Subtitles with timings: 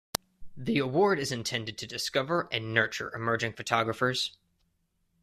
[0.57, 4.35] The award is intended to discover and nurture emerging photographers.